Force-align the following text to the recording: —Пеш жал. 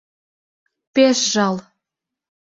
—Пеш 0.93 1.19
жал. 1.33 1.55